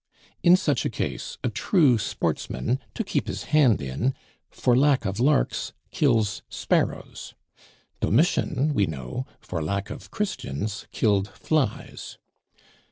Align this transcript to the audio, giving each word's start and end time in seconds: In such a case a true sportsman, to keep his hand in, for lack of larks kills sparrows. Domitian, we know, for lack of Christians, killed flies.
In 0.41 0.57
such 0.57 0.83
a 0.83 0.89
case 0.89 1.37
a 1.43 1.49
true 1.51 1.99
sportsman, 1.99 2.79
to 2.95 3.03
keep 3.03 3.27
his 3.27 3.43
hand 3.53 3.83
in, 3.83 4.15
for 4.49 4.75
lack 4.75 5.05
of 5.05 5.19
larks 5.19 5.73
kills 5.91 6.41
sparrows. 6.49 7.35
Domitian, 7.99 8.73
we 8.73 8.87
know, 8.87 9.27
for 9.39 9.61
lack 9.61 9.91
of 9.91 10.09
Christians, 10.09 10.87
killed 10.91 11.27
flies. 11.29 12.17